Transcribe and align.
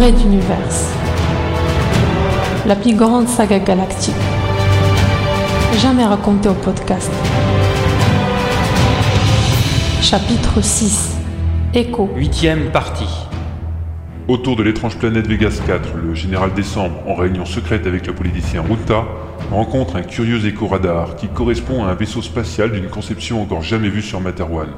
Red 0.00 0.20
Universe, 0.20 0.92
la 2.66 2.76
plus 2.76 2.94
grande 2.94 3.26
saga 3.26 3.58
galactique, 3.58 4.14
jamais 5.82 6.04
racontée 6.04 6.48
au 6.48 6.54
podcast. 6.54 7.10
Chapitre 10.00 10.60
6 10.60 11.16
Écho. 11.74 12.08
Huitième 12.14 12.70
partie. 12.70 13.08
Autour 14.28 14.54
de 14.54 14.62
l'étrange 14.62 14.96
planète 14.98 15.26
Vegas 15.26 15.60
4, 15.66 15.96
le 15.96 16.14
général 16.14 16.54
Décembre, 16.54 17.02
en 17.08 17.16
réunion 17.16 17.44
secrète 17.44 17.84
avec 17.88 18.06
le 18.06 18.14
politicien 18.14 18.62
Ruta, 18.62 19.04
rencontre 19.50 19.96
un 19.96 20.02
curieux 20.02 20.46
écho-radar 20.46 21.16
qui 21.16 21.26
correspond 21.26 21.84
à 21.84 21.88
un 21.88 21.94
vaisseau 21.94 22.22
spatial 22.22 22.70
d'une 22.70 22.88
conception 22.88 23.42
encore 23.42 23.62
jamais 23.62 23.88
vue 23.88 24.02
sur 24.02 24.20
Materwan. 24.20 24.68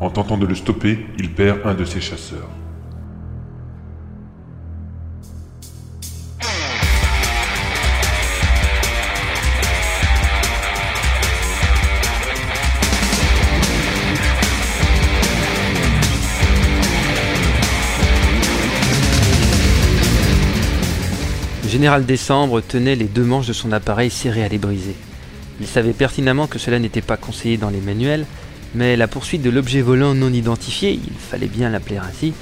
En 0.00 0.10
tentant 0.10 0.36
de 0.36 0.46
le 0.46 0.56
stopper, 0.56 1.06
il 1.16 1.30
perd 1.30 1.60
un 1.64 1.74
de 1.74 1.84
ses 1.84 2.00
chasseurs. 2.00 2.48
Général 21.74 22.06
Décembre 22.06 22.60
tenait 22.60 22.94
les 22.94 23.06
deux 23.06 23.24
manches 23.24 23.48
de 23.48 23.52
son 23.52 23.72
appareil 23.72 24.08
serrées 24.08 24.44
à 24.44 24.48
les 24.48 24.58
briser. 24.58 24.94
Il 25.60 25.66
savait 25.66 25.92
pertinemment 25.92 26.46
que 26.46 26.60
cela 26.60 26.78
n'était 26.78 27.00
pas 27.00 27.16
conseillé 27.16 27.56
dans 27.56 27.68
les 27.68 27.80
manuels, 27.80 28.26
mais 28.76 28.94
la 28.94 29.08
poursuite 29.08 29.42
de 29.42 29.50
l'objet 29.50 29.80
volant 29.80 30.14
non 30.14 30.32
identifié, 30.32 30.92
il 30.92 31.18
fallait 31.18 31.48
bien 31.48 31.70
l'appeler 31.70 31.96
ainsi, 31.96 32.32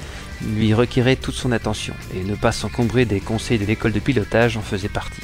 lui 0.55 0.75
requérait 0.75 1.15
toute 1.15 1.33
son 1.33 1.51
attention, 1.51 1.95
et 2.15 2.23
ne 2.23 2.35
pas 2.35 2.51
s'encombrer 2.51 3.05
des 3.05 3.21
conseils 3.21 3.57
de 3.57 3.65
l'école 3.65 3.91
de 3.91 3.99
pilotage 3.99 4.55
en 4.55 4.61
faisait 4.61 4.87
partie. 4.87 5.23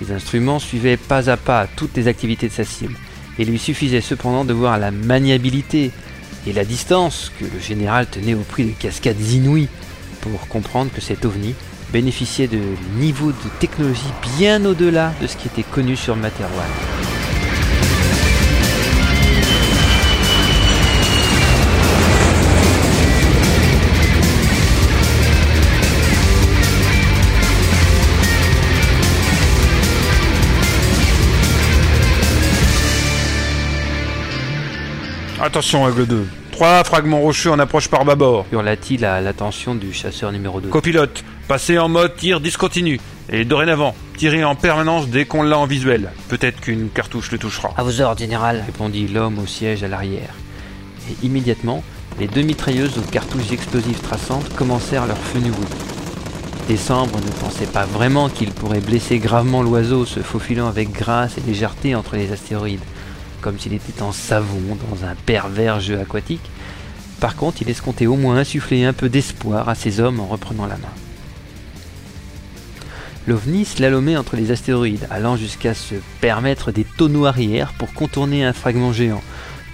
Ses 0.00 0.10
instruments 0.10 0.58
suivaient 0.58 0.96
pas 0.96 1.30
à 1.30 1.36
pas 1.36 1.68
toutes 1.76 1.96
les 1.96 2.08
activités 2.08 2.48
de 2.48 2.52
sa 2.52 2.64
cible, 2.64 2.96
et 3.38 3.44
lui 3.44 3.60
suffisait 3.60 4.00
cependant 4.00 4.44
de 4.44 4.52
voir 4.52 4.80
la 4.80 4.90
maniabilité 4.90 5.92
et 6.44 6.52
la 6.52 6.64
distance 6.64 7.30
que 7.38 7.44
le 7.44 7.60
général 7.60 8.08
tenait 8.08 8.34
au 8.34 8.40
prix 8.42 8.64
de 8.64 8.72
cascades 8.72 9.20
inouïes 9.20 9.68
pour 10.22 10.48
comprendre 10.48 10.90
que 10.92 11.00
cet 11.00 11.24
ovni 11.24 11.54
bénéficiait 11.94 12.48
de 12.48 12.58
niveaux 12.96 13.30
de 13.30 13.48
technologie 13.60 14.00
bien 14.36 14.64
au-delà 14.64 15.12
de 15.22 15.28
ce 15.28 15.36
qui 15.36 15.46
était 15.46 15.62
connu 15.62 15.94
sur 15.94 16.16
Materwan. 16.16 16.66
Attention, 35.40 35.88
Aigle 35.88 36.06
2. 36.06 36.26
Trois 36.50 36.82
fragments 36.84 37.20
rocheux 37.20 37.50
en 37.50 37.58
approche 37.58 37.88
par 37.88 38.04
bâbord. 38.04 38.46
hurla-t-il 38.52 39.04
à 39.04 39.20
l'attention 39.20 39.74
du 39.74 39.92
chasseur 39.92 40.32
numéro 40.32 40.60
2. 40.60 40.68
Copilote, 40.68 41.24
passez 41.48 41.78
en 41.78 41.88
mode 41.88 42.16
tir 42.16 42.40
discontinu. 42.40 43.00
Et 43.30 43.44
dorénavant, 43.44 43.94
tirez 44.16 44.44
en 44.44 44.54
permanence 44.54 45.08
dès 45.08 45.24
qu'on 45.24 45.42
l'a 45.42 45.58
en 45.58 45.66
visuel. 45.66 46.10
Peut-être 46.28 46.60
qu'une 46.60 46.90
cartouche 46.90 47.30
le 47.30 47.38
touchera. 47.38 47.72
À 47.76 47.82
vos 47.82 48.00
ordres, 48.00 48.18
général, 48.18 48.62
répondit 48.66 49.08
l'homme 49.08 49.38
au 49.38 49.46
siège 49.46 49.82
à 49.82 49.88
l'arrière. 49.88 50.34
Et 51.10 51.26
immédiatement, 51.26 51.82
les 52.18 52.26
deux 52.26 52.42
mitrailleuses 52.42 52.98
aux 52.98 53.10
cartouches 53.10 53.52
explosives 53.52 54.00
traçantes 54.00 54.54
commencèrent 54.54 55.06
leur 55.06 55.18
feu 55.18 55.40
nouveau. 55.40 55.64
Décembre 56.68 57.16
ne 57.16 57.30
pensait 57.40 57.66
pas 57.66 57.84
vraiment 57.84 58.28
qu'il 58.28 58.50
pourrait 58.50 58.80
blesser 58.80 59.18
gravement 59.18 59.62
l'oiseau 59.62 60.06
se 60.06 60.20
faufilant 60.20 60.68
avec 60.68 60.92
grâce 60.92 61.36
et 61.36 61.42
légèreté 61.42 61.94
entre 61.94 62.16
les 62.16 62.32
astéroïdes, 62.32 62.80
comme 63.40 63.58
s'il 63.58 63.74
était 63.74 64.00
en 64.02 64.12
savon 64.12 64.78
dans 64.90 65.04
un 65.04 65.14
pervers 65.26 65.80
jeu 65.80 66.00
aquatique. 66.00 66.50
Par 67.20 67.36
contre, 67.36 67.62
il 67.62 67.68
escomptait 67.68 68.06
au 68.06 68.16
moins 68.16 68.36
insuffler 68.36 68.84
un 68.84 68.92
peu 68.92 69.08
d'espoir 69.08 69.68
à 69.68 69.74
ses 69.74 70.00
hommes 70.00 70.20
en 70.20 70.26
reprenant 70.26 70.66
la 70.66 70.76
main. 70.76 71.03
L'OVNI 73.26 73.64
slalomait 73.64 74.16
entre 74.16 74.36
les 74.36 74.50
astéroïdes, 74.50 75.06
allant 75.10 75.36
jusqu'à 75.36 75.74
se 75.74 75.94
permettre 76.20 76.72
des 76.72 76.84
tonneaux 76.84 77.26
arrière 77.26 77.72
pour 77.78 77.92
contourner 77.94 78.44
un 78.44 78.52
fragment 78.52 78.92
géant, 78.92 79.22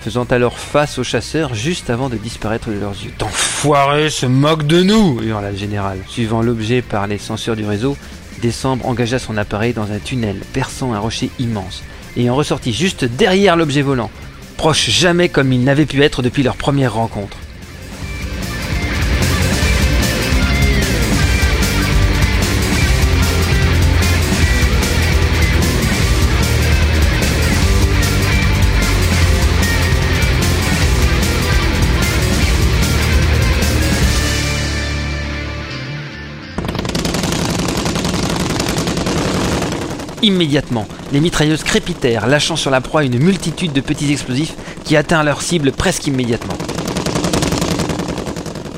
faisant 0.01 0.25
alors 0.31 0.59
face 0.59 0.99
aux 0.99 1.05
chasseurs 1.05 1.55
juste 1.55 1.91
avant 1.91 2.09
de 2.09 2.17
disparaître 2.17 2.69
de 2.69 2.79
leurs 2.79 2.93
yeux. 2.93 3.13
Enfoiré 3.21 4.09
se 4.09 4.27
moque 4.27 4.67
de 4.67 4.83
nous 4.83 5.21
hurla 5.23 5.51
le 5.51 5.57
général. 5.57 5.99
Suivant 6.09 6.43
l'objet 6.43 6.81
par 6.81 7.07
les 7.07 7.19
senseurs 7.19 7.57
du 7.57 7.65
réseau, 7.65 7.97
Décembre 8.41 8.87
engagea 8.87 9.19
son 9.19 9.37
appareil 9.37 9.75
dans 9.75 9.93
un 9.93 9.99
tunnel 9.99 10.37
perçant 10.53 10.95
un 10.95 10.99
rocher 10.99 11.31
immense 11.39 11.83
et 12.17 12.31
en 12.31 12.35
ressortit 12.35 12.73
juste 12.73 13.05
derrière 13.05 13.57
l'objet 13.57 13.83
volant, 13.83 14.11
proche 14.57 14.89
jamais 14.89 15.29
comme 15.29 15.53
il 15.53 15.63
n'avait 15.63 15.87
pu 15.87 16.03
être 16.03 16.23
depuis 16.23 16.43
leur 16.43 16.57
première 16.57 16.95
rencontre. 16.95 17.37
Immédiatement, 40.23 40.87
les 41.13 41.21
mitrailleuses 41.21 41.63
crépitèrent, 41.63 42.27
lâchant 42.27 42.57
sur 42.57 42.71
la 42.71 42.83
proie 42.83 43.05
une 43.05 43.19
multitude 43.19 43.73
de 43.73 43.81
petits 43.81 44.13
explosifs 44.13 44.55
qui 44.85 44.97
atteignent 44.97 45.25
leur 45.25 45.41
cible 45.41 45.73
presque 45.73 46.07
immédiatement. 46.07 46.59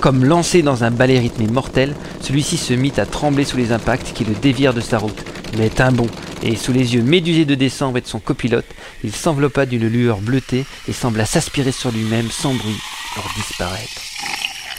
Comme 0.01 0.25
lancé 0.25 0.63
dans 0.63 0.85
un 0.85 0.93
balai 0.93 1.19
rythmé 1.19 1.49
mortel, 1.49 1.95
celui-ci 2.21 2.57
se 2.57 2.75
mit 2.75 2.93
à 2.97 3.07
trembler 3.07 3.45
sous 3.45 3.57
les 3.57 3.73
impacts 3.73 4.13
qui 4.13 4.25
le 4.25 4.35
dévièrent 4.35 4.75
de 4.75 4.81
sa 4.81 4.99
route. 4.99 5.25
Mais 5.59 5.81
un 5.81 5.93
bond, 5.93 6.07
et 6.43 6.57
sous 6.57 6.73
les 6.73 6.95
yeux 6.95 7.03
médusés 7.03 7.45
de 7.45 7.55
décembre 7.57 7.99
et 7.99 8.01
de 8.01 8.07
son 8.07 8.21
copilote, 8.21 8.67
il 9.03 9.13
s'enveloppa 9.13 9.67
d'une 9.67 9.89
lueur 9.89 10.19
bleutée 10.19 10.65
et 10.89 10.93
sembla 10.93 11.27
s'aspirer 11.27 11.73
sur 11.73 11.91
lui-même 11.91 12.31
sans 12.31 12.55
bruit 12.55 12.81
pour 13.15 13.25
disparaître. 13.37 14.01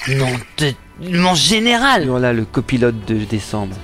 Non, 0.09 0.31
de... 0.57 0.73
mon 1.17 1.35
général 1.35 2.05
Hurla 2.05 2.33
le 2.33 2.45
copilote 2.45 3.05
de 3.05 3.23
décembre. 3.23 3.75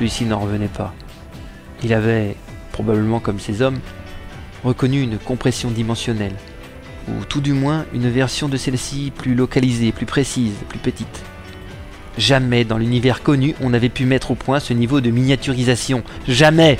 Celui-ci 0.00 0.24
n'en 0.24 0.38
revenait 0.38 0.66
pas. 0.66 0.94
Il 1.84 1.92
avait, 1.92 2.34
probablement 2.72 3.20
comme 3.20 3.38
ses 3.38 3.60
hommes, 3.60 3.80
reconnu 4.64 5.02
une 5.02 5.18
compression 5.18 5.70
dimensionnelle, 5.70 6.32
ou 7.06 7.26
tout 7.26 7.42
du 7.42 7.52
moins 7.52 7.84
une 7.92 8.08
version 8.08 8.48
de 8.48 8.56
celle-ci 8.56 9.12
plus 9.14 9.34
localisée, 9.34 9.92
plus 9.92 10.06
précise, 10.06 10.54
plus 10.70 10.78
petite. 10.78 11.22
Jamais 12.16 12.64
dans 12.64 12.78
l'univers 12.78 13.22
connu 13.22 13.54
on 13.60 13.68
n'avait 13.68 13.90
pu 13.90 14.06
mettre 14.06 14.30
au 14.30 14.36
point 14.36 14.58
ce 14.58 14.72
niveau 14.72 15.02
de 15.02 15.10
miniaturisation. 15.10 16.02
Jamais 16.26 16.78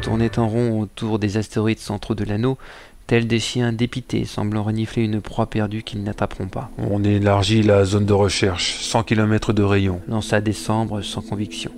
tournaient 0.00 0.38
en 0.38 0.48
rond 0.48 0.80
autour 0.80 1.18
des 1.18 1.36
astéroïdes 1.36 1.78
centraux 1.78 2.14
de 2.14 2.24
l'anneau, 2.24 2.58
tels 3.06 3.26
des 3.26 3.38
chiens 3.38 3.72
dépités 3.72 4.24
semblant 4.24 4.62
renifler 4.62 5.04
une 5.04 5.20
proie 5.20 5.46
perdue 5.46 5.82
qu'ils 5.82 6.02
n'attraperont 6.02 6.48
pas. 6.48 6.70
On 6.78 7.02
élargit 7.04 7.62
la 7.62 7.84
zone 7.84 8.04
de 8.04 8.12
recherche, 8.12 8.76
100 8.80 9.04
km 9.04 9.52
de 9.52 9.62
rayon. 9.62 10.00
Lança 10.08 10.40
Décembre 10.40 11.02
sans 11.02 11.22
conviction. 11.22 11.70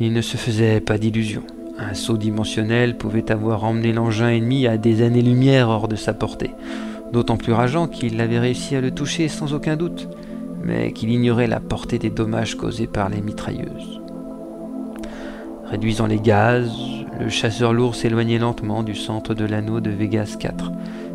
Il 0.00 0.12
ne 0.12 0.22
se 0.22 0.36
faisait 0.36 0.80
pas 0.80 0.98
d'illusions. 0.98 1.44
Un 1.78 1.94
saut 1.94 2.16
dimensionnel 2.16 2.96
pouvait 2.96 3.30
avoir 3.30 3.64
emmené 3.64 3.92
l'engin 3.92 4.28
ennemi 4.28 4.66
à 4.66 4.78
des 4.78 5.02
années-lumière 5.02 5.68
hors 5.68 5.88
de 5.88 5.96
sa 5.96 6.14
portée, 6.14 6.52
d'autant 7.12 7.36
plus 7.36 7.52
rageant 7.52 7.88
qu'il 7.88 8.20
avait 8.20 8.38
réussi 8.38 8.76
à 8.76 8.80
le 8.80 8.92
toucher 8.92 9.28
sans 9.28 9.52
aucun 9.52 9.76
doute, 9.76 10.08
mais 10.62 10.92
qu'il 10.92 11.10
ignorait 11.10 11.48
la 11.48 11.60
portée 11.60 11.98
des 11.98 12.10
dommages 12.10 12.54
causés 12.54 12.86
par 12.86 13.08
les 13.08 13.20
mitrailleuses. 13.20 14.03
Réduisant 15.70 16.06
les 16.06 16.20
gaz, 16.20 16.70
le 17.18 17.28
chasseur 17.28 17.72
lourd 17.72 17.94
s'éloignait 17.94 18.38
lentement 18.38 18.82
du 18.82 18.94
centre 18.94 19.34
de 19.34 19.44
l'anneau 19.44 19.80
de 19.80 19.90
Vegas 19.90 20.36
4, 20.38 20.70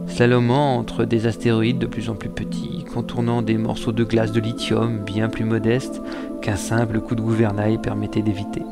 slalomant 0.07 0.77
entre 0.77 1.05
des 1.05 1.27
astéroïdes 1.27 1.79
de 1.79 1.85
plus 1.85 2.09
en 2.09 2.15
plus 2.15 2.29
petits, 2.29 2.85
contournant 2.91 3.41
des 3.41 3.57
morceaux 3.57 3.91
de 3.91 4.03
glace 4.03 4.31
de 4.31 4.39
lithium 4.39 4.99
bien 4.99 5.29
plus 5.29 5.45
modestes 5.45 6.01
qu'un 6.41 6.55
simple 6.55 6.99
coup 6.99 7.15
de 7.15 7.21
gouvernail 7.21 7.77
permettait 7.77 8.21
d'éviter. 8.21 8.63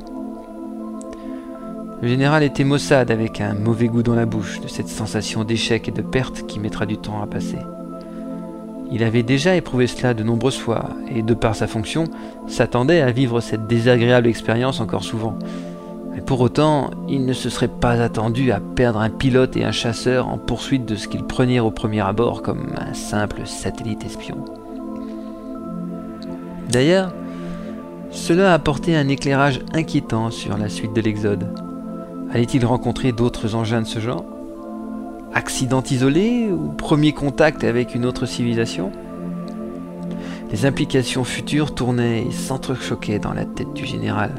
Le 2.01 2.07
général 2.07 2.43
était 2.43 2.63
maussade 2.63 3.11
avec 3.11 3.41
un 3.41 3.53
mauvais 3.53 3.87
goût 3.87 4.03
dans 4.03 4.15
la 4.15 4.25
bouche 4.25 4.61
de 4.61 4.67
cette 4.67 4.87
sensation 4.87 5.43
d'échec 5.43 5.87
et 5.87 5.91
de 5.91 6.01
perte 6.01 6.45
qui 6.47 6.59
mettra 6.59 6.85
du 6.85 6.97
temps 6.97 7.21
à 7.21 7.27
passer. 7.27 7.57
Il 8.91 9.03
avait 9.03 9.23
déjà 9.23 9.55
éprouvé 9.55 9.87
cela 9.87 10.13
de 10.13 10.23
nombreuses 10.23 10.57
fois, 10.57 10.89
et 11.13 11.21
de 11.21 11.33
par 11.33 11.55
sa 11.55 11.67
fonction, 11.67 12.05
s'attendait 12.47 13.01
à 13.01 13.11
vivre 13.11 13.41
cette 13.41 13.67
désagréable 13.67 14.27
expérience 14.27 14.79
encore 14.79 15.03
souvent. 15.03 15.37
Mais 16.17 16.23
pour 16.23 16.41
autant, 16.41 16.89
il 17.07 17.27
ne 17.27 17.33
se 17.33 17.47
serait 17.47 17.67
pas 17.67 18.01
attendu 18.01 18.51
à 18.51 18.59
perdre 18.59 19.01
un 19.01 19.11
pilote 19.11 19.55
et 19.55 19.63
un 19.63 19.71
chasseur 19.71 20.27
en 20.27 20.39
poursuite 20.39 20.83
de 20.83 20.95
ce 20.95 21.07
qu'il 21.07 21.23
prenait 21.23 21.59
au 21.59 21.69
premier 21.69 22.01
abord 22.01 22.41
comme 22.41 22.73
un 22.75 22.95
simple 22.95 23.41
satellite 23.45 24.03
espion. 24.03 24.43
D'ailleurs, 26.71 27.13
cela 28.09 28.51
apportait 28.55 28.95
un 28.95 29.09
éclairage 29.09 29.59
inquiétant 29.75 30.31
sur 30.31 30.57
la 30.57 30.69
suite 30.69 30.93
de 30.93 31.01
l'Exode. 31.01 31.53
Allait-il 32.31 32.65
rencontrer 32.65 33.11
d'autres 33.11 33.53
engins 33.53 33.83
de 33.83 33.87
ce 33.87 33.99
genre? 33.99 34.25
Accident 35.35 35.83
isolé 35.83 36.49
ou 36.51 36.69
premier 36.69 37.13
contact 37.13 37.63
avec 37.63 37.93
une 37.93 38.07
autre 38.07 38.25
civilisation? 38.25 38.91
Les 40.51 40.65
implications 40.65 41.23
futures 41.23 41.75
tournaient 41.75 42.23
et 42.23 42.31
s'entrechoquaient 42.31 43.19
dans 43.19 43.33
la 43.33 43.45
tête 43.45 43.73
du 43.73 43.85
général 43.85 44.31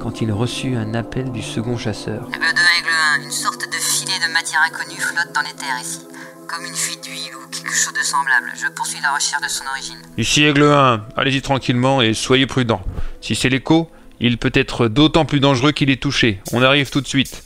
quand 0.00 0.20
il 0.20 0.32
reçut 0.32 0.76
un 0.76 0.94
appel 0.94 1.32
du 1.32 1.42
second 1.42 1.76
chasseur. 1.76 2.28
Aigle 2.32 2.54
2, 2.54 2.60
Aigle 2.78 2.90
1, 3.20 3.24
une 3.24 3.30
sorte 3.30 3.66
de 3.66 3.76
filet 3.76 4.18
de 4.26 4.32
matière 4.32 4.60
inconnue 4.66 5.00
flotte 5.00 5.32
dans 5.34 5.40
les 5.40 5.54
terres 5.54 5.80
ici. 5.80 6.00
Comme 6.46 6.64
une 6.64 6.74
fuite 6.74 7.02
d'huile 7.02 7.34
ou 7.34 7.48
quelque 7.50 7.74
chose 7.74 7.92
de 7.92 8.02
semblable. 8.02 8.52
Je 8.54 8.68
poursuis 8.68 9.00
la 9.02 9.14
recherche 9.14 9.42
de 9.42 9.48
son 9.48 9.64
origine. 9.66 9.98
Ici 10.16 10.44
Aigle 10.44 10.64
1, 10.64 11.06
allez-y 11.16 11.42
tranquillement 11.42 12.02
et 12.02 12.14
soyez 12.14 12.46
prudents. 12.46 12.82
Si 13.20 13.34
c'est 13.34 13.48
l'écho, 13.48 13.90
il 14.20 14.38
peut 14.38 14.52
être 14.54 14.88
d'autant 14.88 15.24
plus 15.24 15.40
dangereux 15.40 15.72
qu'il 15.72 15.90
est 15.90 16.00
touché. 16.00 16.40
On 16.52 16.62
arrive 16.62 16.90
tout 16.90 17.00
de 17.00 17.08
suite. 17.08 17.42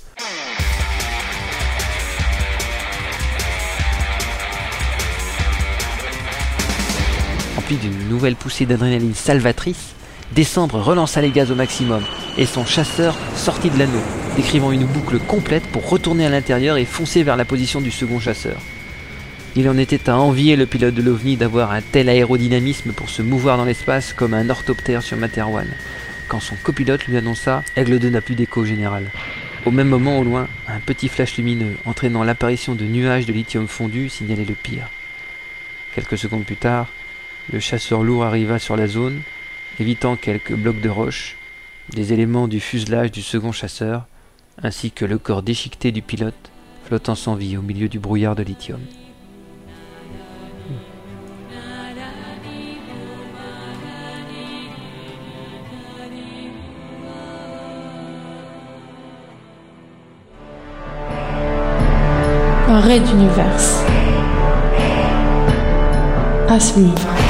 Rempli 7.57 7.77
d'une 7.77 8.09
nouvelle 8.09 8.37
poussée 8.37 8.67
d'adrénaline 8.67 9.15
salvatrice, 9.15 9.95
Décembre 10.33 10.79
relança 10.79 11.21
les 11.21 11.31
gaz 11.31 11.51
au 11.51 11.57
maximum 11.57 12.03
et 12.39 12.47
son 12.47 12.65
chasseur 12.65 13.17
sortit 13.35 13.69
de 13.69 13.79
l'anneau, 13.79 14.01
décrivant 14.37 14.71
une 14.71 14.85
boucle 14.85 15.19
complète 15.19 15.67
pour 15.67 15.89
retourner 15.89 16.25
à 16.25 16.29
l'intérieur 16.29 16.77
et 16.77 16.85
foncer 16.85 17.25
vers 17.25 17.37
la 17.37 17.45
position 17.45 17.81
du 17.81 17.91
second 17.91 18.21
chasseur. 18.21 18.59
Il 19.57 19.69
en 19.69 19.77
était 19.77 20.09
à 20.09 20.17
envier 20.17 20.55
le 20.55 20.67
pilote 20.67 20.95
de 20.95 21.03
l'OVNI 21.03 21.37
d'avoir 21.37 21.73
un 21.73 21.81
tel 21.81 22.09
aérodynamisme 22.09 22.93
pour 22.93 23.11
se 23.11 23.23
mouvoir 23.23 23.57
dans 23.57 23.65
l'espace 23.65 24.13
comme 24.13 24.35
un 24.35 24.49
orthoptère 24.49 25.03
sur 25.03 25.17
Materwan, 25.17 25.67
quand 26.29 26.39
son 26.39 26.55
copilote 26.63 27.07
lui 27.07 27.17
annonça 27.17 27.65
Aigle 27.75 27.99
2 27.99 28.11
n'a 28.11 28.21
plus 28.21 28.37
d'écho 28.37 28.65
général. 28.65 29.11
Au 29.67 29.73
même 29.73 29.89
moment, 29.89 30.21
au 30.21 30.23
loin, 30.23 30.47
un 30.69 30.79
petit 30.79 31.09
flash 31.09 31.37
lumineux 31.39 31.77
entraînant 31.87 32.23
l'apparition 32.23 32.77
de 32.77 32.85
nuages 32.85 33.27
de 33.27 33.33
lithium 33.33 33.67
fondu 33.67 34.09
signalait 34.09 34.45
le 34.45 34.55
pire. 34.55 34.89
Quelques 35.93 36.17
secondes 36.17 36.45
plus 36.45 36.57
tard, 36.57 36.87
le 37.53 37.59
chasseur 37.59 38.05
lourd 38.05 38.23
arriva 38.23 38.61
sur 38.61 38.77
la 38.77 38.87
zone, 38.87 39.21
évitant 39.81 40.17
quelques 40.17 40.55
blocs 40.55 40.81
de 40.81 40.91
roche, 40.91 41.37
des 41.95 42.13
éléments 42.13 42.49
du 42.49 42.61
fuselage 42.61 43.11
du 43.11 43.23
second 43.23 43.53
chasseur, 43.53 44.07
ainsi 44.63 44.91
que 44.91 45.05
le 45.07 45.19
corps 45.19 45.43
déchiqueté 45.43 45.91
du 45.91 46.03
pilote 46.03 46.51
flottant 46.85 47.15
sans 47.15 47.35
vie 47.35 47.57
au 47.57 47.63
milieu 47.63 47.89
du 47.89 47.99
brouillard 47.99 48.37
de 48.37 48.43
lithium. 48.43 48.81
Un 62.69 62.81
raid 62.81 63.03
d'univers. 63.03 63.61
À. 66.49 67.30